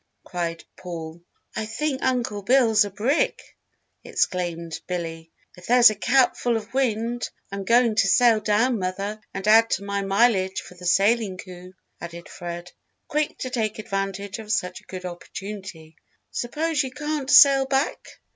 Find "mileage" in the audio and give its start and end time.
10.01-10.61